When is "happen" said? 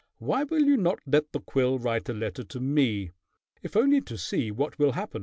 4.93-5.19